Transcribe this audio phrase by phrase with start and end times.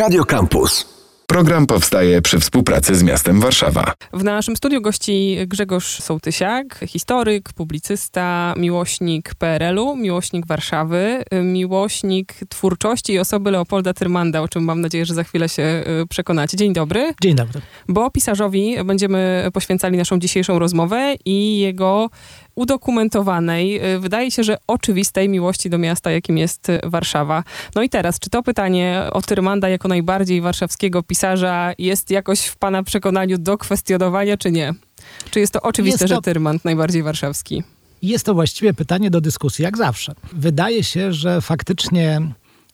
[0.00, 1.00] Radio Campus.
[1.26, 3.92] Program powstaje przy współpracy z miastem Warszawa.
[4.12, 13.18] W naszym studiu gości Grzegorz Sołtysiak, historyk, publicysta, miłośnik PRL-u, miłośnik Warszawy, miłośnik twórczości i
[13.18, 15.62] osoby Leopolda Tyrmanda, o czym mam nadzieję, że za chwilę się
[16.02, 16.56] y, przekonacie.
[16.56, 17.14] Dzień dobry.
[17.22, 17.60] Dzień dobry.
[17.88, 22.10] Bo pisarzowi będziemy poświęcali naszą dzisiejszą rozmowę i jego
[22.60, 27.44] udokumentowanej, y, wydaje się, że oczywistej miłości do miasta, jakim jest Warszawa.
[27.74, 32.56] No i teraz, czy to pytanie o Tyrmanda jako najbardziej warszawskiego pisarza jest jakoś w
[32.56, 34.74] pana przekonaniu do kwestionowania, czy nie?
[35.30, 36.16] Czy jest to oczywiste, jest to...
[36.16, 37.62] że Tyrmand najbardziej warszawski?
[38.02, 40.14] Jest to właściwie pytanie do dyskusji, jak zawsze.
[40.32, 42.20] Wydaje się, że faktycznie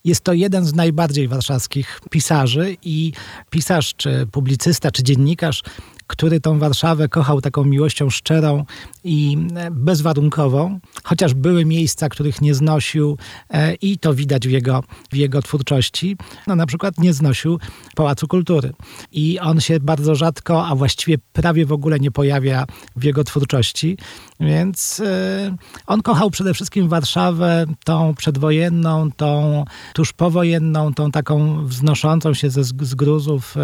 [0.05, 3.13] jest to jeden z najbardziej warszawskich pisarzy i
[3.51, 5.63] pisarz, czy publicysta, czy dziennikarz
[6.07, 8.65] który tą Warszawę kochał taką miłością szczerą
[9.05, 13.19] i e, bezwarunkową, chociaż były miejsca, których nie znosił
[13.51, 16.17] e, i to widać w jego, w jego twórczości.
[16.47, 17.59] No, na przykład nie znosił
[17.95, 18.73] Pałacu Kultury
[19.13, 22.67] i on się bardzo rzadko, a właściwie prawie w ogóle nie pojawia
[22.97, 23.99] w jego twórczości,
[24.41, 32.35] więc e, on kochał przede wszystkim Warszawę, tą przedwojenną, tą tuż powojenną, tą taką wznoszącą
[32.35, 33.55] się ze, z gruzów,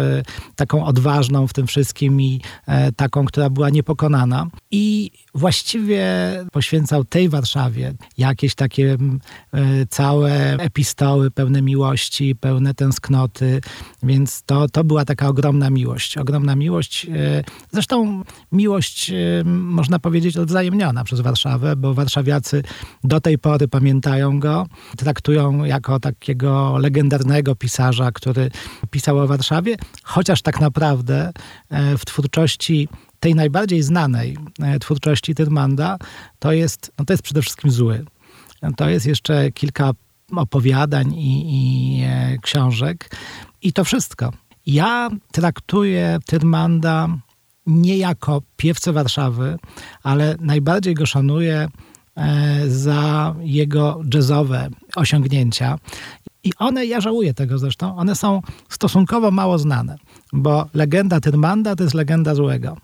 [0.55, 2.32] taką odważną w tym wszystkim i
[2.67, 4.47] E, taką, która była niepokonana.
[4.71, 6.05] I właściwie
[6.51, 8.97] poświęcał tej Warszawie jakieś takie
[9.53, 13.61] e, całe epistoły pełne miłości, pełne tęsknoty,
[14.03, 16.17] więc to, to była taka ogromna miłość.
[16.17, 19.11] Ogromna miłość, e, zresztą miłość
[19.45, 22.63] można powiedzieć odwzajemniona przez Warszawę, bo warszawiacy
[23.03, 28.51] do tej pory pamiętają go, traktują jako takiego legendarnego pisarza, który
[28.91, 31.31] pisał o Warszawie, chociaż tak naprawdę
[31.97, 32.22] w twórczości
[33.19, 35.97] tej najbardziej znanej e, twórczości Tyrmanda,
[36.39, 38.05] to jest, no to jest przede wszystkim zły.
[38.77, 39.91] To jest jeszcze kilka
[40.35, 43.15] opowiadań i, i e, książek
[43.61, 44.33] i to wszystko.
[44.65, 47.07] Ja traktuję Tyrmanda
[47.65, 49.57] nie jako piewcę Warszawy,
[50.03, 51.67] ale najbardziej go szanuję
[52.15, 55.77] e, za jego jazzowe osiągnięcia.
[56.43, 59.95] I one, ja żałuję tego zresztą, one są stosunkowo mało znane,
[60.33, 62.77] bo legenda Tyrmanda to jest legenda złego.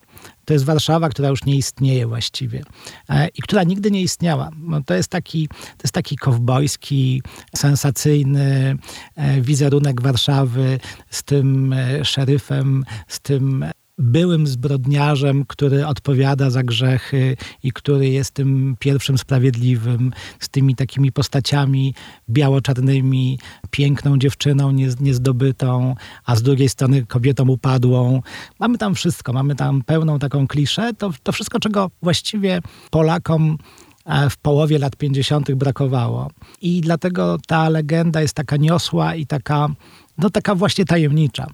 [0.46, 2.62] To jest Warszawa, która już nie istnieje właściwie
[3.10, 4.50] e, i która nigdy nie istniała.
[4.86, 7.22] To jest taki, to jest taki kowbojski,
[7.56, 8.78] sensacyjny
[9.16, 10.80] e, wizerunek Warszawy
[11.10, 13.66] z tym e, szeryfem, z tym
[14.00, 21.12] byłym zbrodniarzem, który odpowiada za grzechy i który jest tym pierwszym sprawiedliwym, z tymi takimi
[21.12, 21.94] postaciami
[22.30, 23.40] biało-czarnymi,
[23.72, 25.96] piękną dziewczyną niezdobytą,
[26.26, 28.22] a z drugiej strony kobietą upadłą.
[28.60, 30.94] Mamy tam wszystko, mamy tam pełną taką kliszę.
[30.98, 32.62] To, to wszystko, czego właściwie
[32.92, 33.58] Polakom
[34.06, 35.52] e, w połowie lat 50.
[35.52, 36.32] brakowało.
[36.62, 39.70] I dlatego ta legenda jest taka niosła i taka,
[40.18, 41.48] no taka właśnie tajemnicza.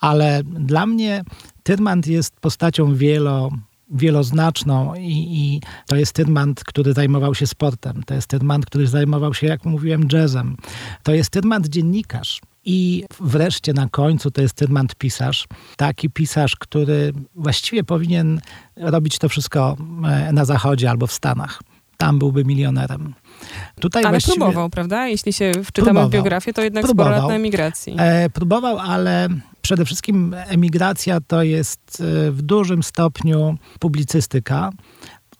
[0.00, 1.24] Ale dla mnie
[1.68, 3.50] Tyrmand jest postacią wielo,
[3.90, 8.02] wieloznaczną i, i, to jest Tyrmand, który zajmował się sportem.
[8.06, 10.56] To jest Tyrmand, który zajmował się, jak mówiłem, jazzem.
[11.02, 12.40] To jest Tyrmand dziennikarz.
[12.64, 15.46] I wreszcie na końcu to jest Tyrmand pisarz.
[15.76, 18.40] Taki pisarz, który właściwie powinien
[18.76, 21.62] robić to wszystko e, na zachodzie albo w Stanach.
[21.96, 23.14] Tam byłby milionerem.
[23.80, 25.08] Tutaj ale próbował, prawda?
[25.08, 26.08] Jeśli się wczytamy próbował.
[26.08, 27.12] w biografię, to jednak próbował.
[27.12, 27.94] sporo lat na emigracji.
[27.98, 29.28] E, próbował, ale
[29.62, 34.70] Przede wszystkim emigracja to jest e, w dużym stopniu publicystyka.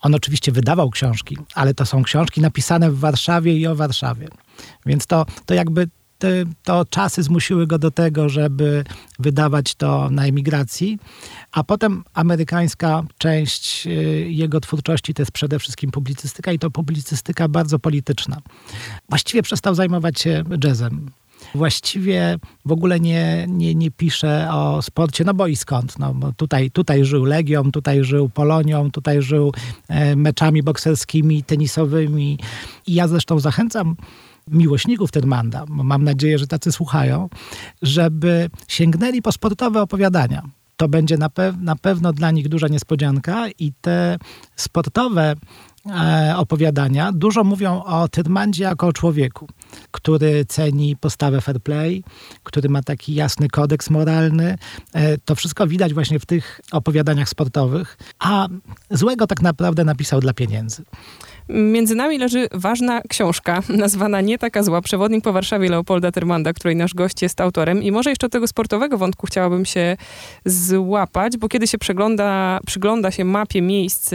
[0.01, 4.29] On oczywiście wydawał książki, ale to są książki napisane w Warszawie i o Warszawie.
[4.87, 6.29] Więc to, to jakby te,
[6.63, 8.85] to czasy zmusiły go do tego, żeby
[9.19, 10.99] wydawać to na emigracji,
[11.53, 13.91] a potem amerykańska część e,
[14.31, 18.41] jego twórczości to jest przede wszystkim publicystyka i to publicystyka bardzo polityczna.
[19.09, 21.11] Właściwie przestał zajmować się jazzem
[21.55, 25.99] właściwie w ogóle nie, nie, nie pisze o sporcie, no bo i skąd?
[25.99, 29.53] No, tutaj, tutaj żył Legią, tutaj żył Polonią, tutaj żył
[29.89, 32.39] e, meczami bokserskimi, tenisowymi.
[32.87, 33.97] I ja zresztą zachęcam
[34.51, 37.29] miłośników Tyrmanda, mam nadzieję, że tacy słuchają,
[37.83, 40.43] żeby sięgnęli po sportowe opowiadania.
[40.77, 44.19] To będzie na, pe na pewno dla nich duża niespodzianka i te
[44.57, 45.35] sportowe
[46.37, 49.49] opowiadania dużo mówią o Tyrmandzie jako o człowieku,
[49.91, 52.05] który ceni postawę fair play,
[52.43, 54.59] który ma taki jasny kodeks moralny.
[54.93, 58.49] E, to wszystko widać właśnie w tych opowiadaniach sportowych, a
[58.91, 60.83] złego tak naprawdę napisał dla pieniędzy.
[61.49, 66.77] Między nami leży ważna książka, nazwana Nie taka zła, przewodnik po Warszawie Leopolda Termanda, której
[66.77, 67.83] nasz gość jest autorem.
[67.83, 69.97] I może jeszcze tego sportowego wątku chciałabym się
[70.45, 74.11] złapać, bo kiedy się przegląda, przygląda się mapie miejsc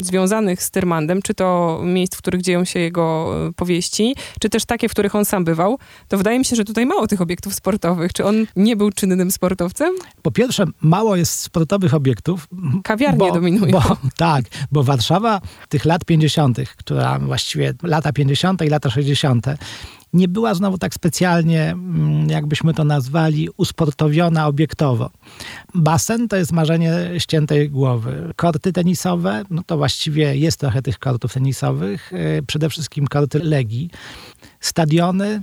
[0.00, 4.64] związanych z Termandem, czy to miejsc, w których dzieją się jego y, powieści, czy też
[4.64, 5.78] takie, w których on sam bywał,
[6.08, 8.12] to wydaje mi się, że tutaj mało tych obiektów sportowych.
[8.12, 9.94] Czy on nie był czynnym sportowcem?
[10.22, 12.48] Po pierwsze, mało jest sportowych obiektów.
[12.84, 13.72] Kawiarnie bo, dominują.
[13.72, 18.62] Bo, tak, bo Warszawa tych lat 50., która właściwie lata 50.
[18.62, 19.46] i lata 60.,
[20.12, 25.10] nie była znowu tak specjalnie, mm, jakbyśmy to nazwali, usportowiona obiektowo.
[25.74, 28.32] Basen to jest marzenie ściętej głowy.
[28.36, 33.90] Korty tenisowe, no to właściwie jest trochę tych kortów tenisowych, y, przede wszystkim korty Legii.
[34.60, 35.42] Stadiony,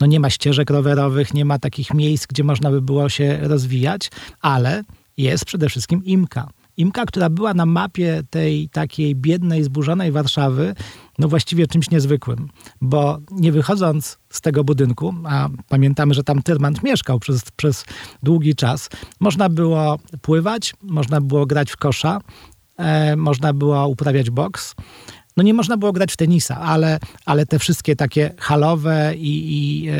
[0.00, 4.10] no nie ma ścieżek rowerowych, nie ma takich miejsc, gdzie można by było się rozwijać,
[4.40, 4.82] ale
[5.16, 6.50] jest przede wszystkim imka.
[6.80, 10.74] Imka, która była na mapie tej takiej biednej, zburzonej Warszawy,
[11.18, 12.48] no właściwie czymś niezwykłym,
[12.80, 17.84] bo nie wychodząc z tego budynku, a pamiętamy, że tam Tyrmand mieszkał przez, przez
[18.22, 18.88] długi czas,
[19.20, 22.20] można było pływać, można było grać w kosza,
[22.76, 24.74] e, można było uprawiać boks
[25.40, 29.90] no nie można było grać w tenisa, ale, ale te wszystkie takie halowe i, i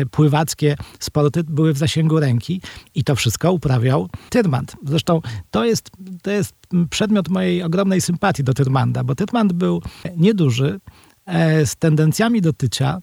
[0.00, 2.60] y, pływackie sporty były w zasięgu ręki
[2.94, 4.76] i to wszystko uprawiał Tyrmand.
[4.84, 5.20] Zresztą
[5.50, 5.90] to jest,
[6.22, 6.54] to jest
[6.90, 9.82] przedmiot mojej ogromnej sympatii do Tyrmanda, bo Tyrmand był
[10.16, 10.80] nieduży,
[11.26, 13.00] e, z tendencjami do tycia,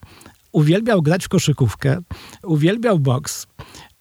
[0.51, 1.97] uwielbiał grać w koszykówkę,
[2.43, 3.47] uwielbiał boks,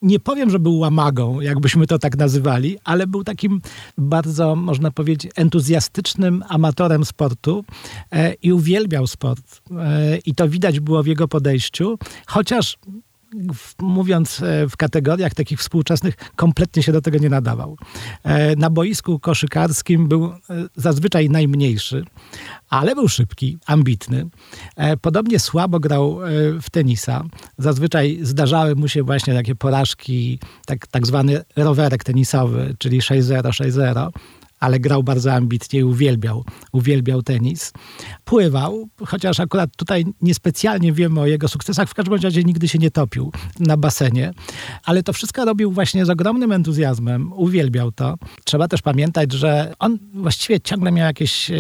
[0.03, 3.61] nie powiem, że był łamagą, jakbyśmy to tak nazywali, ale był takim
[3.99, 7.65] bardzo, można powiedzieć, entuzjastycznym amatorem sportu
[8.13, 9.63] e, i uwielbiał sport.
[9.71, 12.79] E, I to widać było w jego podejściu, chociaż
[13.81, 17.77] mówiąc e, w kategoriach takich współczesnych, kompletnie się do tego nie nadawał.
[18.25, 20.39] E, na boisku koszykarskim był e,
[20.77, 22.05] zazwyczaj najmniejszy,
[22.71, 24.27] ale był szybki, ambitny.
[25.01, 26.19] Podobnie słabo grał
[26.63, 27.25] w tenisa.
[27.59, 34.11] Zazwyczaj zdarzały mu się właśnie takie porażki, tak, tak zwany rowerek tenisowy, czyli 6-0, 6-0
[34.61, 37.73] ale grał bardzo ambitnie i uwielbiał, uwielbiał tenis.
[38.25, 42.91] Pływał, chociaż akurat tutaj niespecjalnie wiemy o jego sukcesach, w każdym razie nigdy się nie
[42.91, 44.33] topił na basenie,
[44.85, 48.15] ale to wszystko robił właśnie z ogromnym entuzjazmem, uwielbiał to.
[48.45, 51.51] Trzeba też pamiętać, że on właściwie ciągle miał jakieś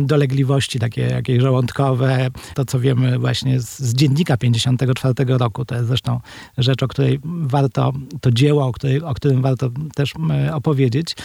[0.00, 5.86] dolegliwości takie jakieś żołądkowe, to co wiemy właśnie z, z dziennika 54 roku, to jest
[5.86, 6.20] zresztą
[6.58, 10.12] rzecz, o której warto, to dzieło, o, której, o którym warto też
[10.52, 11.16] opowiedzieć,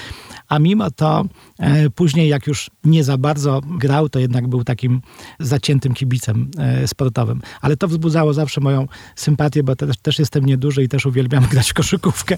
[0.48, 1.19] a mimo to
[1.60, 5.02] E, później, jak już nie za bardzo grał, to jednak był takim
[5.40, 7.42] zaciętym kibicem e, sportowym.
[7.62, 11.70] Ale to wzbudzało zawsze moją sympatię, bo też, też jestem nieduży i też uwielbiam grać
[11.70, 12.38] w koszykówkę.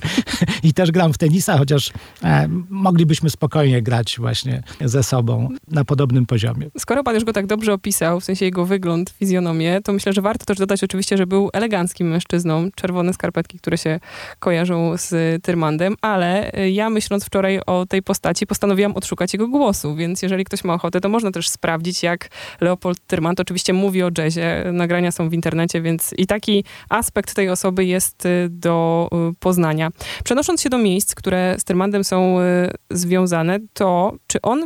[0.64, 1.92] I też gram w tenisa, chociaż
[2.24, 6.68] e, moglibyśmy spokojnie grać właśnie ze sobą na podobnym poziomie.
[6.78, 10.22] Skoro pan już go tak dobrze opisał, w sensie jego wygląd, fizjonomię, to myślę, że
[10.22, 12.70] warto też dodać oczywiście, że był eleganckim mężczyzną.
[12.76, 14.00] Czerwone skarpetki, które się
[14.40, 19.96] kojarzą z Tyrmandem, ale ja myśląc wczoraj o tej postaci, postanowiłem postanowiłam odszukać jego głosu,
[19.96, 22.30] więc jeżeli ktoś ma ochotę, to można też sprawdzić, jak
[22.62, 24.64] Leopold Tyrmand oczywiście mówi o jazzie.
[24.74, 29.90] Nagrania są w internecie, więc i taki aspekt tej osoby jest y, do y, poznania.
[30.24, 32.44] Przenosząc się do miejsc, które z Tyrmandem są y,
[32.92, 34.66] związane, to czy on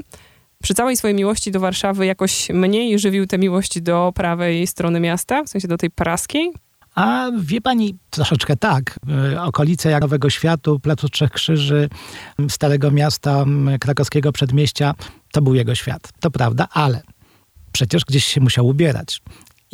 [0.64, 5.44] przy całej swojej miłości do Warszawy jakoś mniej żywił tę miłość do prawej strony miasta,
[5.44, 6.52] w sensie do tej praskiej?
[6.96, 9.00] A wie pani, troszeczkę tak.
[9.34, 11.90] E, okolice jak Nowego Światu, Placu Trzech Krzyży,
[12.50, 13.46] Starego Miasta,
[13.80, 14.94] krakowskiego przedmieścia,
[15.32, 16.10] to był jego świat.
[16.20, 17.02] To prawda, ale
[17.72, 19.22] przecież gdzieś się musiał ubierać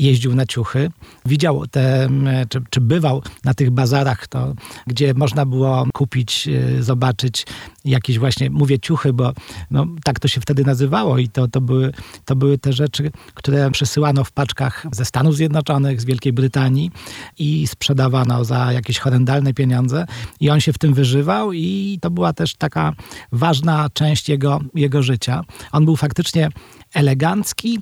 [0.02, 0.92] jeździł na ciuchy,
[1.26, 2.10] widział te,
[2.50, 4.54] czy, czy bywał na tych bazarach, to,
[4.88, 7.46] gdzie można było kupić, e, zobaczyć
[7.86, 9.34] jakieś właśnie, mówię ciuchy, bo
[9.72, 11.94] no, tak to się wtedy nazywało i to, to, były,
[12.26, 16.92] to były te rzeczy, które przesyłano w paczkach ze Stanów Zjednoczonych, z Wielkiej Brytanii
[17.40, 20.06] i sprzedawano za jakieś horrendalne pieniądze
[20.40, 22.94] i on się w tym wyżywał i to była też taka
[23.32, 25.44] ważna część jego, jego życia.
[25.72, 26.50] On był faktycznie
[26.94, 27.80] elegancki,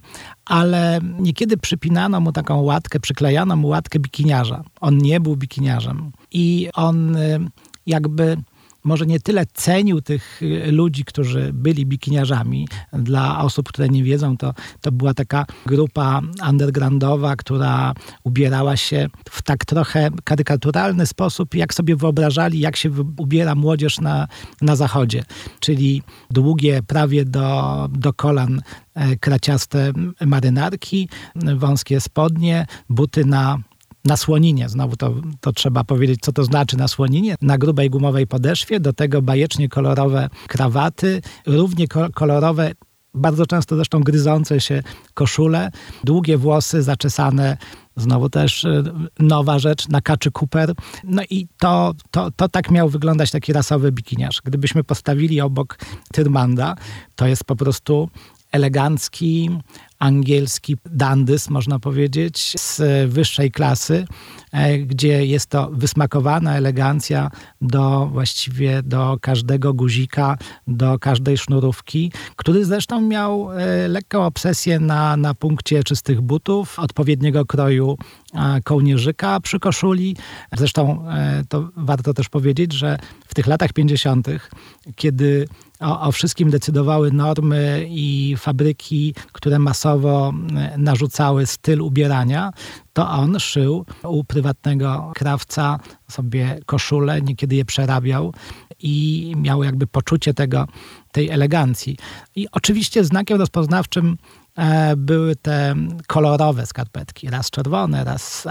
[0.50, 4.64] ale niekiedy przypinano mu taką łatkę, przyklejano mu łatkę bikiniarza.
[4.82, 7.40] On nie był bikiniarzem i on y,
[7.86, 8.38] jakby
[8.84, 12.68] może nie tyle cenił tych y, ludzi, którzy byli bikiniarzami.
[12.94, 17.94] Dla osób, które nie wiedzą, to, to była taka grupa undergroundowa, która
[18.24, 24.28] ubierała się w tak trochę karykaturalny sposób, jak sobie wyobrażali, jak się ubiera młodzież na,
[24.62, 25.24] na zachodzie.
[25.60, 28.62] Czyli długie, prawie do, do kolan
[28.94, 29.94] e, kraciaste
[30.26, 33.58] marynarki, wąskie spodnie, buty na
[34.06, 38.28] na słoninie, znowu to, to trzeba powiedzieć, co to znaczy na słoninie, na grubej gumowej
[38.28, 42.72] podeszwie, do tego bajecznie kolorowe krawaty, równie kolorowe
[43.14, 45.72] bardzo często zresztą gryzące się koszule,
[46.04, 47.58] długie włosy zaczesane,
[47.96, 48.84] znowu też y,
[49.20, 50.74] nowa rzecz na kaczy Cooper.
[51.04, 54.42] No i to, to, to tak miał wyglądać taki rasowy bikiniarz.
[54.46, 55.78] Gdybyśmy postawili obok
[56.14, 56.76] Tyrmanda,
[57.16, 58.10] to jest po prostu
[58.52, 59.50] elegancki,
[60.00, 64.06] angielski dandys, można powiedzieć, z wyższej klasy,
[64.52, 70.38] e, gdzie jest to wysmakowana elegancja do właściwie do każdego guzika,
[70.68, 77.46] do każdej sznurówki, który zresztą miał e, lekką obsesję na, na punkcie czystych butów, odpowiedniego
[77.46, 77.98] kroju
[78.64, 80.16] kołnierzyka przy koszuli.
[80.58, 84.28] Zresztą e, to warto też powiedzieć, że w tych latach 50.,
[84.96, 85.48] kiedy
[85.80, 92.52] o, o, wszystkim decydowały normy i fabryki, które masowo e, narzucały styl ubierania,
[92.94, 98.34] to on szył u prywatnego krawca sobie koszule, niekiedy je przerabiał
[98.80, 100.68] i miał jakby poczucie tego,
[101.12, 101.98] tej elegancji.
[102.36, 104.18] I oczywiście znakiem rozpoznawczym
[104.56, 105.76] e, były te
[106.08, 108.48] kolorowe skarpetki, raz czerwone, raz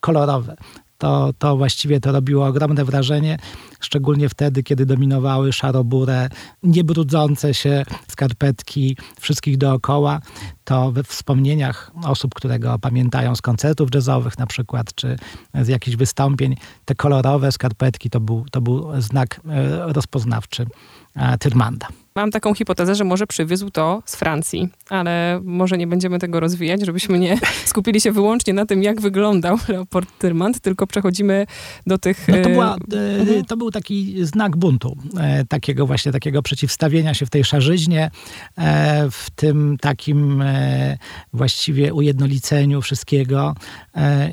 [0.00, 0.56] kolorowe
[1.02, 3.38] to, to właściwie to robiło ogromne wrażenie,
[3.80, 6.28] szczególnie wtedy, kiedy dominowały szarobure,
[6.62, 10.20] niebrudzące się skarpetki wszystkich dookoła.
[10.64, 15.16] To we wspomnieniach osób, które go pamiętają z koncertów jazzowych na przykład, czy
[15.54, 20.66] z jakichś wystąpień, te kolorowe skarpetki to był, to był znak e, rozpoznawczy
[21.16, 22.01] e, Tyrmanda.
[22.14, 26.86] Mam taką hipotezę, że może przywiózł to z Francji, ale może nie będziemy tego rozwijać,
[26.86, 31.46] żebyśmy nie skupili się wyłącznie na tym, jak wyglądał Leopold Tyrmand, tylko przechodzimy
[31.86, 32.28] do tych...
[32.28, 33.44] No to, była, e, mhm.
[33.44, 38.10] to był taki znak buntu, e, takiego właśnie, takiego przeciwstawienia się w tej szarzyźnie,
[38.58, 40.44] e, w tym takim
[41.32, 43.54] właściwie ujednoliceniu wszystkiego.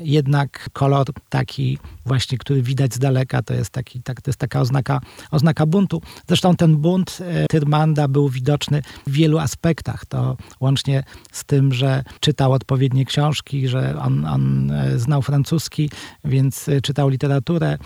[0.02, 1.78] Jednak kolor taki
[2.10, 5.00] właśnie, który widać z daleka, to jest, taki, tak, to jest taka oznaka,
[5.30, 6.02] oznaka buntu.
[6.28, 7.18] Zresztą ten bunt
[7.50, 10.06] Tyrmanda był widoczny w wielu aspektach.
[10.06, 15.90] To łącznie z tym, że czytał odpowiednie książki, że on, on znał francuski,
[16.24, 17.78] więc czytał literaturę,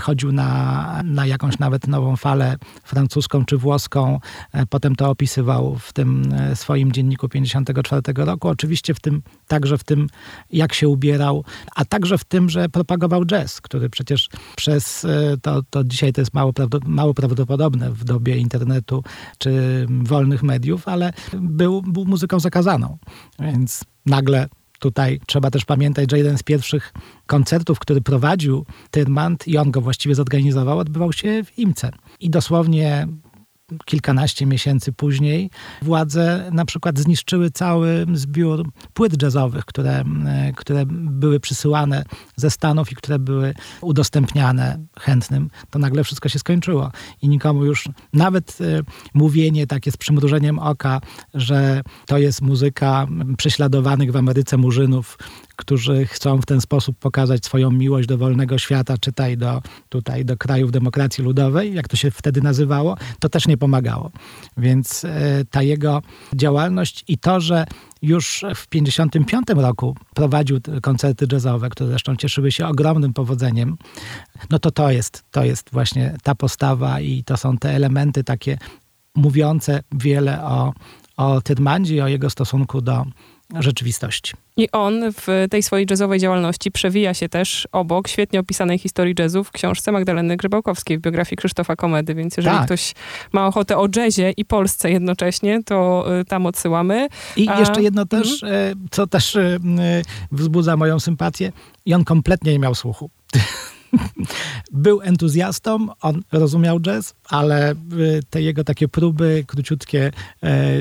[0.00, 4.20] chodził na, na jakąś nawet nową falę francuską czy włoską.
[4.70, 8.48] Potem to opisywał w tym swoim dzienniku 54 roku.
[8.48, 10.06] Oczywiście w tym, także w tym,
[10.50, 15.62] jak się ubierał, a także w tym, że propagował jazz, który przecież przez e, to,
[15.70, 16.52] to dzisiaj to jest mało,
[16.86, 19.04] mało prawdopodobne w dobie internetu
[19.38, 22.98] czy wolnych mediów, ale był, był muzyką zakazaną.
[23.38, 26.92] Więc nagle tutaj trzeba też pamiętać, że jeden z pierwszych
[27.26, 31.90] koncertów, który prowadził Tyrmand i on go właściwie zorganizował, odbywał się w Imce.
[32.20, 33.08] I dosłownie
[33.84, 35.50] kilkanaście miesięcy później
[35.82, 42.04] władze na przykład zniszczyły cały zbiór płyt jazzowych, które, e, które były przysyłane
[42.36, 45.50] ze Stanów i które były udostępniane chętnym.
[45.70, 46.90] To nagle wszystko się skończyło
[47.22, 48.82] i nikomu już nawet e,
[49.14, 51.00] mówienie takie z przymrużeniem oka,
[51.34, 53.06] że to jest muzyka
[53.36, 55.18] prześladowanych w Ameryce murzynów,
[55.56, 60.36] którzy chcą w ten sposób pokazać swoją miłość do wolnego świata, czytaj do, tutaj do
[60.36, 64.10] krajów demokracji ludowej, jak to się wtedy nazywało, to też nie pomagało.
[64.56, 66.02] Więc e, ta jego
[66.34, 67.66] działalność i to, że
[68.02, 73.76] już w 1955 roku prowadził koncerty jazzowe, które zresztą cieszyły się ogromnym powodzeniem,
[74.50, 78.58] no to to jest, to jest właśnie ta postawa i to są te elementy takie
[79.14, 80.72] mówiące wiele o,
[81.16, 83.06] o Tyrmandzie i o jego stosunku do,
[83.60, 84.32] rzeczywistości.
[84.56, 89.44] I on w tej swojej jazzowej działalności przewija się też obok świetnie opisanej historii jazzu
[89.44, 92.66] w książce Magdaleny Grzebałkowskiej w biografii Krzysztofa Komedy, więc jeżeli tak.
[92.66, 92.94] ktoś
[93.32, 97.08] ma ochotę o jazzie i Polsce jednocześnie, to y, tam odsyłamy.
[97.36, 97.58] I A...
[97.58, 98.78] jeszcze jedno też, mhm.
[98.84, 99.60] y, co też y,
[100.32, 101.52] wzbudza moją sympatię,
[101.86, 103.10] i on kompletnie nie miał słuchu.
[104.72, 107.74] Był entuzjastą, on rozumiał jazz, ale
[108.30, 110.12] te jego takie próby króciutkie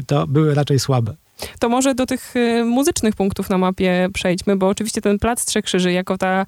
[0.07, 1.15] to były raczej słabe.
[1.59, 5.65] To może do tych y, muzycznych punktów na mapie przejdźmy, bo oczywiście ten Plac Trzech
[5.65, 6.45] Krzyży jako ta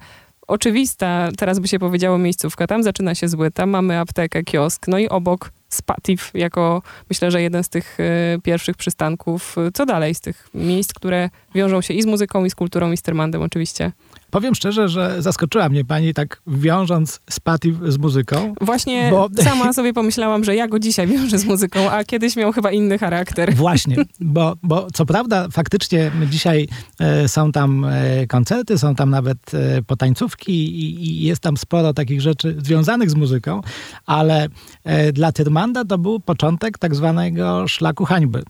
[0.48, 4.98] oczywista, teraz by się powiedziało miejscówka, tam zaczyna się zły, tam mamy aptekę, kiosk, no
[4.98, 9.56] i obok Spatif jako myślę, że jeden z tych y, pierwszych przystanków.
[9.74, 12.96] Co dalej z tych miejsc, które wiążą się i z muzyką, i z kulturą, i
[12.96, 13.92] z Tyrmandem oczywiście?
[14.30, 18.54] Powiem szczerze, że zaskoczyła mnie pani tak wiążąc Spatif z muzyką.
[18.60, 19.28] Właśnie bo...
[19.42, 22.98] sama sobie pomyślałam, że ja go dzisiaj wiążę z muzyką, a kiedyś miał chyba inny
[22.98, 23.54] charakter.
[23.54, 26.68] Właśnie, bo, bo co prawda faktycznie dzisiaj
[27.00, 31.94] e, są tam e, koncerty, są tam nawet e, potańcówki i, i, jest tam sporo
[31.94, 33.60] takich rzeczy związanych z muzyką,
[34.06, 34.48] ale
[34.84, 38.42] e, dla Tyrmanda to był początek tak zwanego szlaku hańby.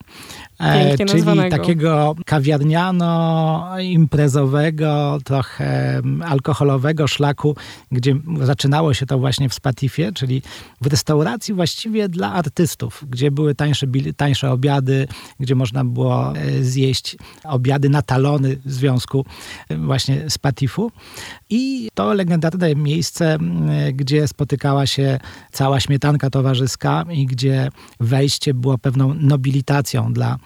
[0.60, 1.56] E, czyli nazwanego.
[1.56, 5.67] takiego kawiarniano, imprezowego, trochę
[6.24, 7.56] alkoholowego szlaku,
[7.92, 10.42] gdzie zaczynało się to właśnie w Spatifie, czyli
[10.80, 15.08] w restauracji właściwie dla artystów, gdzie były tańsze, tańsze obiady,
[15.40, 19.24] gdzie można było e, zjeść obiady na talony w związku
[19.68, 20.92] e, właśnie Spatifu.
[21.50, 23.38] I to legendarne miejsce,
[23.92, 25.18] gdzie spotykała się
[25.52, 27.70] cała śmietanka towarzyska i gdzie
[28.00, 30.38] wejście było pewną nobilitacją dla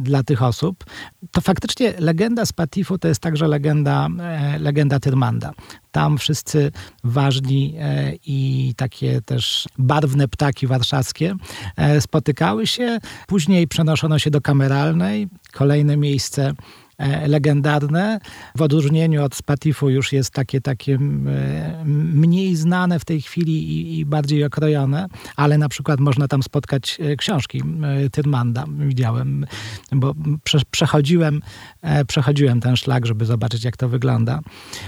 [0.00, 0.84] dla tych osób,
[1.30, 5.52] to faktycznie legenda Spatifu to jest także legenda, e, legenda Tyrmanda.
[5.92, 6.72] Tam wszyscy
[7.04, 11.34] ważni e, i takie też barwne ptaki warszawskie
[12.00, 12.98] spotykały się.
[13.26, 15.28] Później przenoszono się do kameralnej.
[15.52, 16.54] Kolejne miejsce E,
[17.26, 18.20] legendarne.
[18.56, 20.98] W odróżnieniu od Spatifu już jest takie, takie
[22.14, 26.98] mniej znane w tej chwili i, i bardziej okrojone, ale na przykład można tam spotkać
[27.00, 27.62] e, książki
[28.12, 28.64] Tyrmanda.
[28.78, 29.46] Widziałem,
[29.92, 30.14] bo
[30.44, 31.42] prze, przechodziłem,
[31.82, 34.40] e, przechodziłem ten szlak, żeby zobaczyć, jak to wygląda.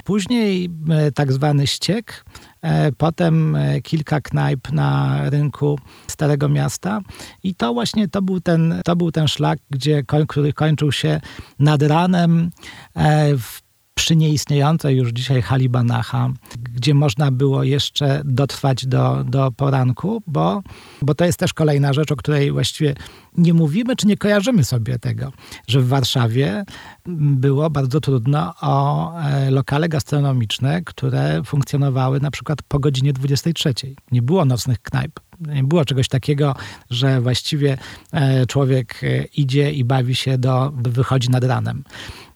[0.05, 0.71] Później
[1.15, 2.50] tak zwany ściek, E,
[2.97, 7.01] potem e, kilka knajp na rynku Starego Miasta.
[7.43, 11.21] I to właśnie to był ten, to był ten szlak, gdzie, który kończył się
[11.59, 12.51] nad ranem
[12.95, 13.70] e, w
[14.01, 16.29] przy nieistniejącej już dzisiaj hali Banacha,
[16.75, 20.63] gdzie można było jeszcze dotrwać do, do poranku, bo,
[21.03, 22.95] bo to jest też kolejna rzecz, o której właściwie
[23.37, 25.33] nie mówimy, czy nie kojarzymy sobie tego,
[25.69, 26.65] że w Warszawie
[27.07, 33.75] było bardzo trudno o e, lokale gastronomiczne, które funkcjonowały na przykład po godzinie 23.
[34.13, 35.21] Nie było nocnych knajp.
[35.41, 36.55] Nie było czegoś takiego,
[36.91, 37.79] że właściwie
[38.13, 41.85] e, człowiek e, idzie i bawi się do, wychodzi nad ranem.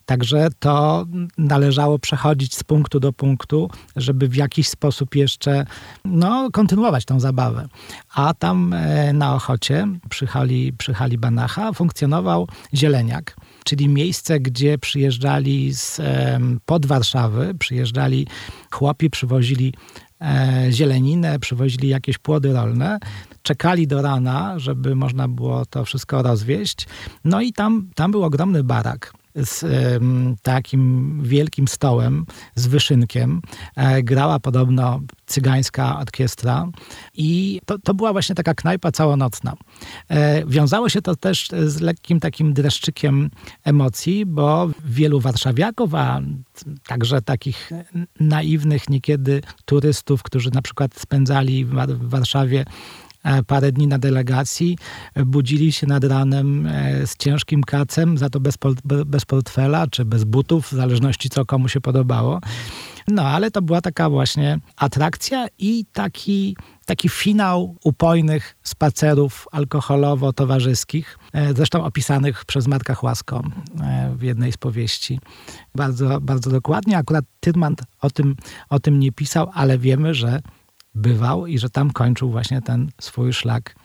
[0.05, 1.05] Także to
[1.37, 5.65] należało przechodzić z punktu do punktu, żeby w jakiś sposób jeszcze
[6.05, 7.67] no, kontynuować tą zabawę.
[8.15, 13.35] A tam e, na Ochocie, przy hali, przy hali Banacha, funkcjonował zieleniak
[13.65, 16.01] czyli miejsce, gdzie przyjeżdżali z,
[16.65, 18.27] pod Warszawy, przyjeżdżali
[18.71, 19.73] chłopi, przywozili
[20.71, 22.99] zieleninę, przywozili jakieś płody rolne,
[23.41, 26.87] czekali do rana, żeby można było to wszystko rozwieść.
[27.23, 29.65] No i tam, tam był ogromny barak z
[30.41, 32.25] takim wielkim stołem,
[32.55, 33.41] z wyszynkiem.
[33.75, 36.67] E, grała podobno cygańska orkiestra
[37.13, 39.53] i to, to była właśnie taka knajpa całonocna.
[40.09, 43.29] E, wiązało się to też z lekkim takim dreszczykiem
[43.63, 46.21] emocji, bo wielu warszawiaków, a
[46.87, 47.71] także takich
[48.19, 52.65] naiwnych niekiedy turystów, którzy na przykład spędzali w Warszawie
[53.47, 54.77] parę dni na delegacji,
[55.25, 58.55] budzili się nad ranem e, z ciężkim kacem, za to bez,
[59.05, 62.39] bez portfela czy bez butów, w zależności co komu się podobało.
[63.07, 71.53] No, ale to była taka właśnie atrakcja i taki, taki finał upojnych spacerów alkoholowo-towarzyskich, e,
[71.53, 73.43] zresztą opisanych przez Marka Chłasko
[74.15, 75.19] w jednej z powieści.
[75.75, 76.97] Bardzo, bardzo dokładnie.
[76.97, 78.35] Akurat Tyrmand o tym,
[78.69, 80.41] o tym nie pisał, ale wiemy, że
[80.95, 83.75] bywał i że tam kończył właśnie ten swój szlak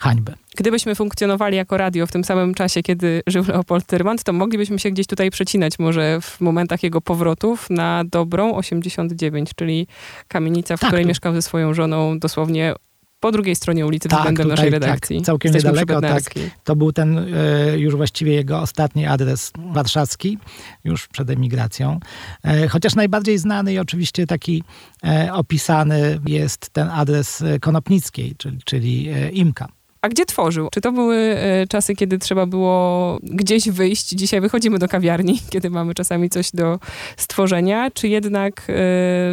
[0.00, 0.34] hańby.
[0.56, 4.90] Gdybyśmy funkcjonowali jako radio w tym samym czasie, kiedy żył Leopold Tyrmand, to moglibyśmy się
[4.90, 9.86] gdzieś tutaj przecinać może w momentach jego powrotów na Dobrą 89, czyli
[10.28, 12.74] kamienica, w tak, której mieszkał ze swoją żoną dosłownie
[13.20, 15.16] po drugiej stronie ulicy tak, względem tutaj, naszej tak, redakcji.
[15.16, 16.00] Tak, całkiem Jesteśmy niedaleko.
[16.00, 16.22] Tak,
[16.64, 20.38] to był ten e, już właściwie jego ostatni adres warszawski,
[20.84, 22.00] już przed emigracją.
[22.44, 24.62] E, chociaż najbardziej znany i oczywiście taki
[25.04, 29.68] e, opisany jest ten adres Konopnickiej, czyli, czyli Imka.
[30.02, 30.68] A gdzie tworzył?
[30.72, 31.36] Czy to były
[31.68, 34.08] czasy, kiedy trzeba było gdzieś wyjść?
[34.08, 36.78] Dzisiaj wychodzimy do kawiarni, kiedy mamy czasami coś do
[37.16, 38.66] stworzenia, czy jednak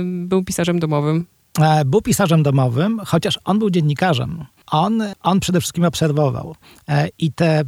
[0.04, 1.26] był pisarzem domowym?
[1.60, 4.46] E, był pisarzem domowym, chociaż on był dziennikarzem.
[4.72, 6.56] On, on przede wszystkim obserwował.
[6.90, 7.64] E, I te, e,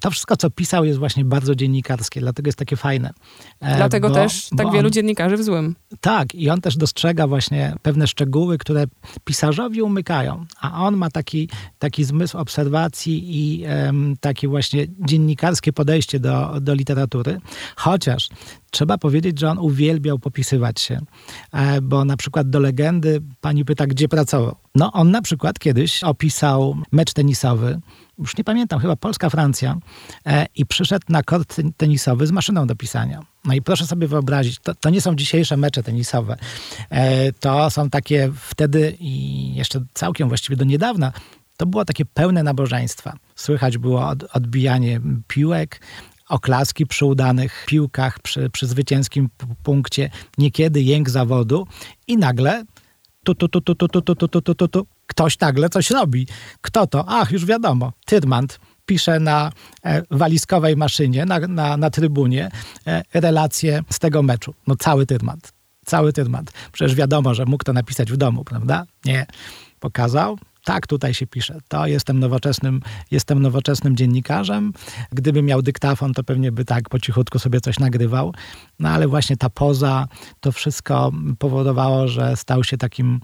[0.00, 3.10] to wszystko, co pisał, jest właśnie bardzo dziennikarskie, dlatego jest takie fajne.
[3.76, 5.76] Dlatego bo, też tak wielu on, dziennikarzy w złym.
[6.00, 8.84] Tak, i on też dostrzega właśnie pewne szczegóły, które
[9.24, 10.46] pisarzowi umykają.
[10.60, 16.74] A on ma taki, taki zmysł obserwacji i um, takie właśnie dziennikarskie podejście do, do
[16.74, 17.40] literatury.
[17.76, 18.28] Chociaż
[18.70, 21.00] Trzeba powiedzieć, że on uwielbiał popisywać się,
[21.52, 24.56] e, bo na przykład do legendy pani pyta, gdzie pracował.
[24.74, 26.39] No on na przykład kiedyś opisał
[26.92, 27.80] mecz tenisowy,
[28.18, 29.76] już nie pamiętam, chyba Polska-Francja
[30.26, 33.20] e, i przyszedł na kort tenisowy z maszyną do pisania.
[33.44, 36.36] No i proszę sobie wyobrazić, to, to nie są dzisiejsze mecze tenisowe.
[36.90, 41.12] E, to są takie wtedy i jeszcze całkiem właściwie do niedawna,
[41.56, 43.16] to było takie pełne nabożeństwa.
[43.36, 45.80] Słychać było odbijanie piłek,
[46.28, 49.28] oklaski przy udanych piłkach, przy, przy zwycięskim
[49.62, 51.66] punkcie, niekiedy jęk zawodu
[52.06, 52.64] i nagle
[53.24, 56.26] tu, tu, tu, tu, tu, tu, tu, tu, tu, tu, tu, ktoś nagle coś robi.
[56.60, 57.04] Kto to?
[57.08, 59.52] Ach, już wiadomo, Tyrmand pisze na
[59.84, 62.50] e, walizkowej maszynie, na, na, na trybunie
[62.86, 64.54] e, relacje z tego meczu.
[64.66, 65.52] No cały tyrmat.
[65.84, 66.52] Cały tyrmat.
[66.72, 68.86] Przecież wiadomo, że mógł to napisać w domu, prawda?
[69.04, 69.26] Nie.
[69.80, 71.58] Pokazał, tak, tutaj się pisze.
[71.68, 74.72] To jestem nowoczesnym, jestem nowoczesnym dziennikarzem.
[75.12, 78.34] Gdybym miał dyktafon, to pewnie by tak po cichutku sobie coś nagrywał.
[78.78, 80.08] No ale właśnie ta poza,
[80.40, 83.20] to wszystko powodowało, że stał się takim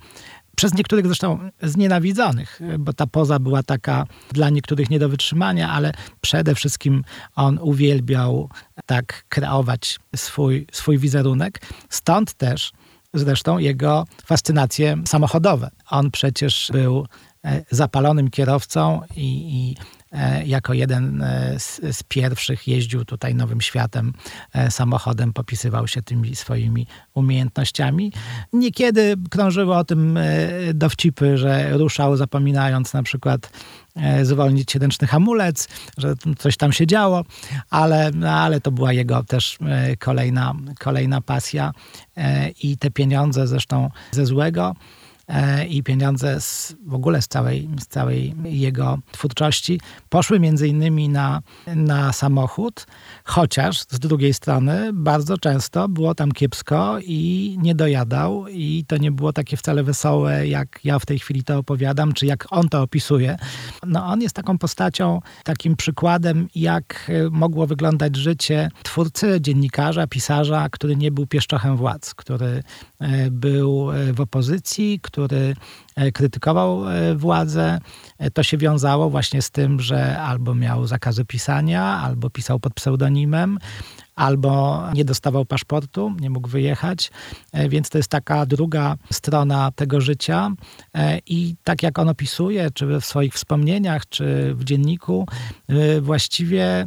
[0.56, 5.92] przez niektórych zresztą znienawidzonych, bo ta poza była taka dla niektórych nie do wytrzymania, ale
[6.20, 8.50] przede wszystkim on uwielbiał
[8.86, 11.60] tak kreować swój, swój wizerunek.
[11.88, 12.72] Stąd też
[13.14, 15.70] zresztą jego fascynacje samochodowe.
[15.90, 17.06] On przecież był
[17.44, 19.76] e, zapalonym kierowcą i, i
[20.44, 24.12] jako jeden e, z, z, pierwszych jeździł tutaj nowym światem
[24.70, 28.12] samochodem, popisywał się tymi swoimi umiejętnościami.
[28.52, 30.18] Niekiedy krążyły o tym
[30.74, 33.50] dowcipy, że ruszał zapominając na przykład
[34.22, 37.24] zwolnić ręczny hamulec, że coś tam się działo,
[37.70, 39.58] ale, no, ale to była jego też
[39.98, 41.72] kolejna, kolejna pasja
[42.62, 45.05] i te pieniądze zresztą ze złego E,
[45.68, 51.42] i pieniądze z, w ogóle z całej, z całej jego twórczości poszły między innymi na,
[51.66, 52.86] na samochód,
[53.24, 59.12] chociaż z drugiej strony bardzo często było tam kiepsko i nie dojadał i to nie
[59.12, 62.82] było takie wcale wesołe, jak ja w tej chwili to opowiadam, czy jak on to
[62.82, 63.36] opisuje.
[63.86, 70.96] No on jest taką postacią, takim przykładem, jak mogło wyglądać życie twórcy, dziennikarza, pisarza, który
[70.96, 72.62] nie był pieszczochem władz, który e,
[73.30, 75.56] był e, w opozycji, który
[75.96, 77.78] e, krytykował e, władzę.
[78.18, 82.74] E, to się wiązało właśnie z tym, że albo miał zakazy pisania, albo pisał pod
[82.74, 83.58] pseudonimem,
[84.14, 87.10] albo nie dostawał paszportu, nie mógł wyjechać.
[87.68, 90.52] Więc to jest taka druga strona tego życia.
[91.26, 95.26] I tak jak on opisuje, czy w swoich wspomnieniach, czy w dzienniku,
[96.00, 96.86] właściwie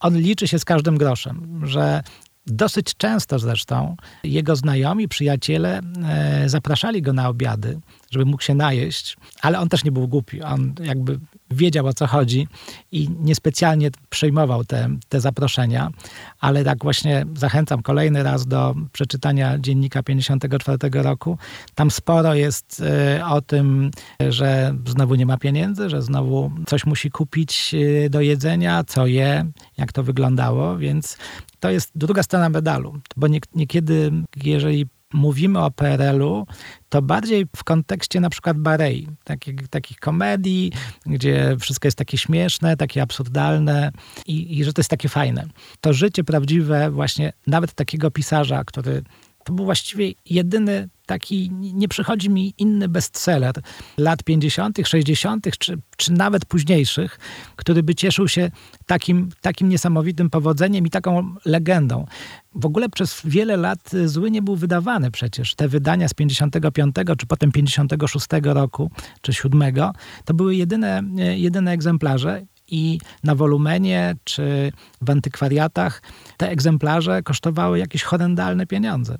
[0.00, 2.02] on liczy się z każdym groszem, że
[2.46, 7.80] Dosyć często zresztą jego znajomi, przyjaciele e, zapraszali go na obiady,
[8.10, 10.42] żeby mógł się najeść, ale on też nie był głupi.
[10.42, 11.18] On jakby
[11.50, 12.48] wiedział o co chodzi
[12.92, 15.90] i niespecjalnie przejmował te, te zaproszenia,
[16.40, 21.38] ale tak właśnie zachęcam kolejny raz do przeczytania dziennika 54 roku.
[21.74, 23.90] Tam sporo jest e, o tym,
[24.28, 29.46] że znowu nie ma pieniędzy, że znowu coś musi kupić e, do jedzenia, co je,
[29.76, 31.18] jak to wyglądało, więc
[31.60, 36.46] to jest druga strona medalu, bo niekiedy, jeżeli mówimy o PRL-u,
[36.88, 40.72] to bardziej w kontekście na przykład Barei, takich, takich komedii,
[41.06, 43.92] gdzie wszystko jest takie śmieszne, takie absurdalne
[44.26, 45.46] i, i że to jest takie fajne.
[45.80, 49.02] To życie prawdziwe właśnie nawet takiego pisarza, który
[49.44, 53.54] to był właściwie jedyny taki, nie przychodzi mi inny bestseller
[53.98, 57.18] lat 50., 60., czy, czy nawet późniejszych,
[57.56, 58.50] który by cieszył się
[58.86, 62.06] takim, takim niesamowitym powodzeniem i taką legendą.
[62.54, 65.54] W ogóle przez wiele lat zły nie był wydawany przecież.
[65.54, 68.90] Te wydania z 55 czy potem 56 roku,
[69.20, 69.62] czy 7,
[70.24, 71.02] to były jedyne,
[71.36, 76.02] jedyne egzemplarze i na wolumenie czy w antykwariatach
[76.36, 79.18] te egzemplarze kosztowały jakieś horrendalne pieniądze.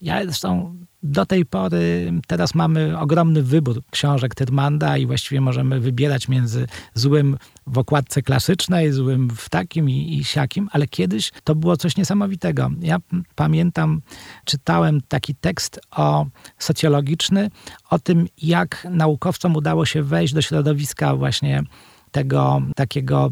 [0.00, 6.28] Ja zresztą do tej pory, teraz mamy ogromny wybór książek Tyrmanda i właściwie możemy wybierać
[6.28, 7.36] między złym
[7.66, 12.70] w okładce klasycznej, złym w takim i, i siakim, ale kiedyś to było coś niesamowitego.
[12.80, 12.98] Ja
[13.34, 14.02] pamiętam,
[14.44, 16.26] czytałem taki tekst o
[16.58, 17.50] socjologiczny,
[17.90, 21.62] o tym, jak naukowcom udało się wejść do środowiska właśnie
[22.10, 23.30] tego takiego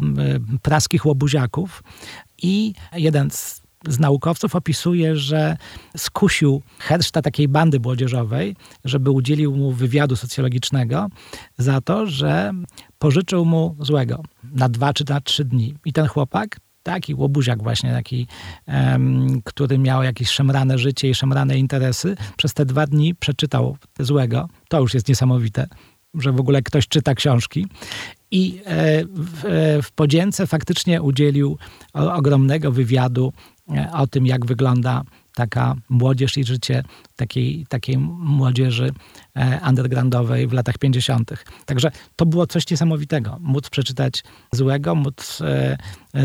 [0.62, 1.82] praskich łobuziaków
[2.42, 5.56] i jeden z z naukowców opisuje, że
[5.96, 11.08] skusił Herszta takiej bandy młodzieżowej, żeby udzielił mu wywiadu socjologicznego
[11.58, 12.52] za to, że
[12.98, 15.74] pożyczył mu złego na dwa czy na trzy dni.
[15.84, 18.26] I ten chłopak taki łobuziak właśnie, taki,
[18.66, 24.48] um, który miał jakieś szemrane życie i szemrane interesy, przez te dwa dni przeczytał złego.
[24.68, 25.66] To już jest niesamowite,
[26.14, 27.66] że w ogóle ktoś czyta książki.
[28.30, 31.58] I e, w, e, w podzięce faktycznie udzielił
[31.92, 33.32] ogromnego wywiadu
[33.92, 35.02] o tym, jak wygląda
[35.34, 36.82] taka młodzież i życie
[37.16, 38.92] takiej, takiej młodzieży
[39.68, 41.30] undergroundowej w latach 50.
[41.66, 43.36] Także to było coś niesamowitego.
[43.40, 45.42] Móc przeczytać złego, móc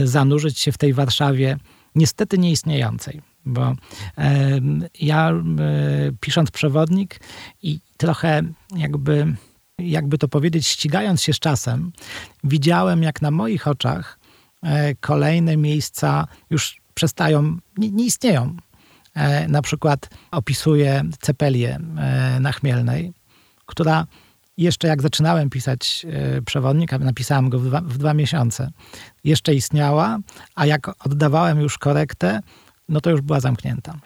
[0.03, 1.57] zanurzyć się w tej Warszawie
[1.95, 3.21] niestety nieistniejącej.
[3.45, 3.75] Bo
[4.99, 5.31] ja
[6.19, 7.19] pisząc przewodnik
[7.63, 8.41] i trochę
[8.75, 9.35] jakby
[9.79, 11.91] jakby to powiedzieć, ścigając się z czasem,
[12.43, 14.19] widziałem, jak na moich oczach
[14.63, 18.55] e, kolejne miejsca już przestają, nie, nie istnieją.
[19.15, 23.13] E, na przykład opisuję Cepelię e, na Chmielnej,
[23.65, 24.05] która
[24.57, 28.71] jeszcze jak zaczynałem pisać e, przewodnik, napisałem go w dwa, w dwa miesiące,
[29.23, 30.19] jeszcze istniała,
[30.55, 32.39] a jak oddawałem już korektę,
[32.89, 33.99] no to już była zamknięta.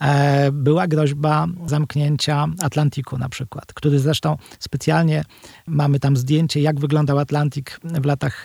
[0.00, 5.24] E, była groźba zamknięcia Atlantiku na przykład, który zresztą specjalnie
[5.66, 8.44] mamy tam zdjęcie, jak wyglądał Atlantik w latach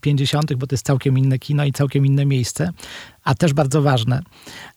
[0.00, 2.70] 50., bo to jest całkiem inne kino i całkiem inne miejsce,
[3.24, 4.22] a też bardzo ważne.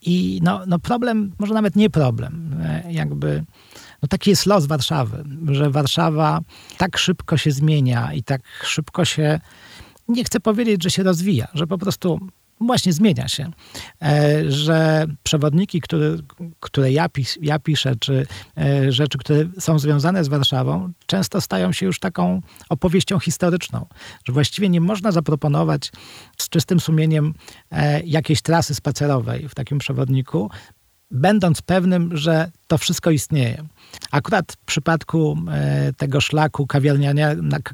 [0.02, 3.44] I no, no problem, może nawet nie problem, e, jakby
[4.02, 6.42] no taki jest los Warszawy, że Warszawa
[6.78, 9.39] tak szybko się zmienia i tak szybko się,
[10.08, 12.20] nie chcę powiedzieć, że się rozwija, że po prostu
[12.67, 13.52] właśnie zmienia się,
[14.02, 16.15] e, że przewodniki, które,
[16.60, 21.71] które ja, pis, ja piszę, czy e, rzeczy, które są związane z Warszawą, często stają
[21.71, 23.86] się już taką opowieścią historyczną,
[24.28, 25.91] że właściwie nie można zaproponować
[26.38, 27.34] z czystym sumieniem
[27.71, 30.49] e, jakiejś trasy spacerowej w takim przewodniku,
[31.12, 33.63] będąc pewnym, że to wszystko istnieje.
[34.12, 36.68] Akurat w przypadku e, tego szlaku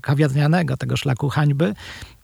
[0.02, 1.74] kawiarnianego, tego szlaku hańby,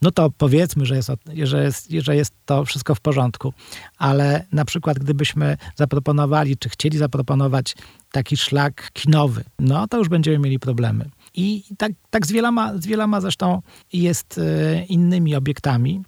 [0.01, 1.11] no to powiedzmy, że jest,
[1.43, 3.53] że, jest, że jest to wszystko w porządku.
[3.97, 7.75] Ale na przykład gdybyśmy zaproponowali, czy chcieli zaproponować
[8.11, 11.09] taki szlak kinowy, no to już będziemy mieli problemy.
[11.33, 13.61] I tak, tak z, wieloma, z wieloma zresztą
[13.93, 16.03] jest e, innymi obiektami.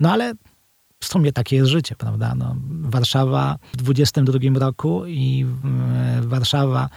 [0.00, 0.34] No ale
[1.04, 2.34] w sumie takie jest życie, prawda?
[2.34, 5.46] No, Warszawa w 22 roku i
[6.20, 6.88] Warszawa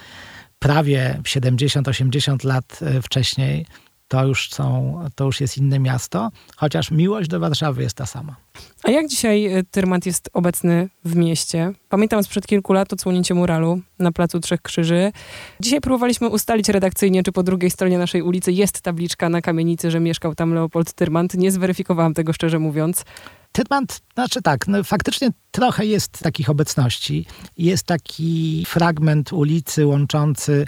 [0.60, 3.66] prawie 70-80 lat e, wcześniej
[4.08, 8.36] to już, są, to już jest inne miasto, chociaż miłość do Warszawy jest ta sama.
[8.84, 11.74] A jak dzisiaj e, Tyrmand jest obecny w mieście?
[11.90, 15.12] Pamiętam sprzed kilku lat odsłonięcie muralu na Placu Trzech Krzyży.
[15.60, 20.00] Dzisiaj próbowaliśmy ustalić redakcyjnie, czy po drugiej stronie naszej ulicy jest tabliczka na kamienicy, że
[20.00, 21.34] mieszkał tam Leopold Tyrmand.
[21.34, 23.06] Nie zweryfikowałam tego szczerze mówiąc.
[23.52, 27.26] Tyrmand, znaczy tak, no faktycznie trochę jest takich obecności.
[27.58, 30.66] Jest taki fragment ulicy łączący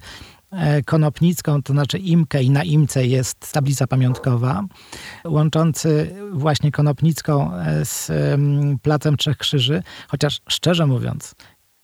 [0.52, 4.63] e, Konopnicką, to znaczy Imkę i na Imce jest tablica pamiątkowa,
[5.26, 8.12] łączący właśnie Konopnicką e, z
[8.82, 11.36] Placem Trzech Krzyży, chociaż szczerze mówiąc,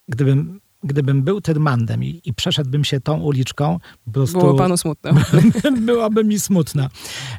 [0.08, 4.40] gdybym gdybym był Tyrmandem i, i przeszedłbym się tą uliczką, po prostu...
[4.40, 5.12] Było panu smutno.
[5.82, 6.90] byłoby mi smutno.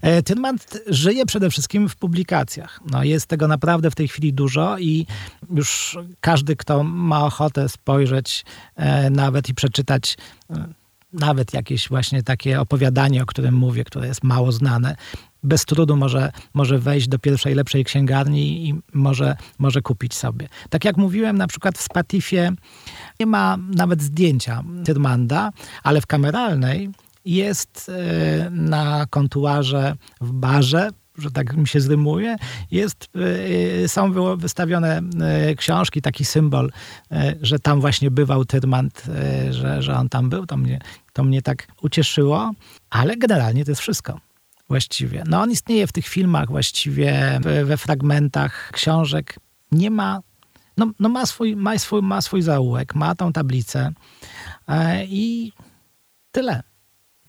[0.02, 2.80] E, Tyrmand żyje przede wszystkim w publikacjach.
[2.90, 5.06] No, jest tego naprawdę w tej chwili dużo i
[5.54, 8.44] już każdy, kto ma ochotę spojrzeć
[8.76, 10.16] e, nawet i przeczytać
[10.50, 10.68] e,
[11.12, 14.96] nawet jakieś właśnie takie opowiadanie, o którym mówię, które jest mało znane,
[15.42, 20.48] bez trudu może, może wejść do pierwszej lepszej księgarni i może, może kupić sobie.
[20.70, 22.52] Tak jak mówiłem, na przykład w Spatifie
[23.20, 25.50] nie ma nawet zdjęcia Tyrmanda,
[25.82, 26.90] ale w kameralnej
[27.24, 32.36] jest e, na kontuarze w barze że tak mi się zrymuje,
[32.70, 33.08] jest,
[33.84, 36.70] e, są wystawione e, książki, taki symbol,
[37.42, 39.02] że tam właśnie bywał Tyrmand,
[39.50, 40.46] że, że on tam był.
[40.46, 40.78] To mnie,
[41.12, 42.52] to mnie tak ucieszyło,
[42.90, 44.20] ale generalnie to jest wszystko
[44.68, 45.22] właściwie.
[45.26, 49.38] No on istnieje w tych filmach właściwie, we fragmentach książek.
[49.72, 50.20] Nie ma,
[50.76, 53.92] no, no ma, swój, ma, swój, ma swój zaułek, ma tą tablicę
[54.68, 55.52] e, i
[56.32, 56.62] tyle.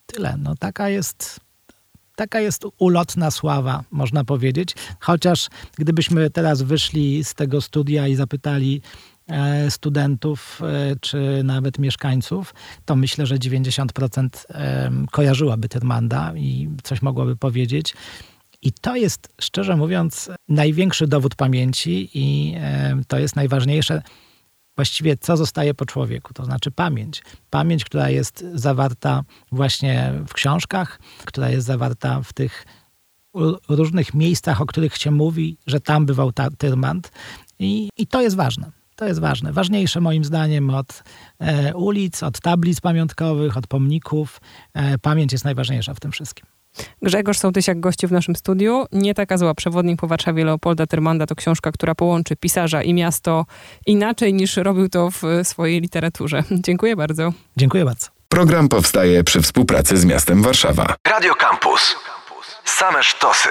[0.06, 0.38] Tyle.
[0.38, 1.39] No taka jest,
[2.15, 4.76] taka jest ulotna sława, można powiedzieć.
[5.00, 8.82] Chociaż gdybyśmy teraz wyszli z tego studia i zapytali
[9.70, 12.54] studentów e, czy nawet mieszkańców,
[12.86, 14.30] to myślę, że 90%
[15.12, 17.94] kojarzyłaby Tyrmanda i coś mogłaby powiedzieć.
[18.62, 22.56] I to jest, szczerze mówiąc, największy dowód pamięci i
[23.08, 24.02] to jest najważniejsze,
[24.78, 27.24] właściwie co zostaje po człowieku, to znaczy pamięć.
[27.50, 32.66] Pamięć, która jest zawarta właśnie w książkach, która jest zawarta w tych
[33.70, 37.12] różnych miejscach, o których się mówi, że tam bywał Tyrmand.
[37.60, 38.77] I, I to jest ważne.
[38.98, 39.54] To jest ważne.
[39.54, 41.04] Ważniejsze moim zdaniem od
[41.40, 44.42] e, ulic, od tablic pamiątkowych, od pomników.
[44.74, 46.46] E, pamięć jest najważniejsza w tym wszystkim.
[47.02, 48.86] Grzegorz Sołtysiak gości w naszym studiu.
[48.92, 53.46] Nie taka zła przewodnik po Warszawie Leopolda Tyrmanda to książka, która połączy pisarza i miasto
[53.86, 56.44] inaczej niż robił to w swojej literaturze.
[56.68, 57.34] Dziękuję bardzo.
[57.58, 58.08] Dziękuję bardzo.
[58.30, 60.96] Program powstaje przy współpracy z miastem Warszawa.
[61.08, 61.96] Radio Campus.
[62.66, 63.50] Same sztosy.